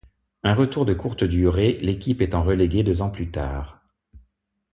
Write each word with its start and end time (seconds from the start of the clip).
Un 0.41 0.55
retour 0.55 0.87
de 0.87 0.95
courte 0.95 1.23
durée, 1.23 1.77
l'équipe 1.79 2.23
étant 2.23 2.41
reléguée 2.41 2.81
deux 2.81 3.03
ans 3.03 3.11
plus 3.11 3.29
tard. 3.29 3.83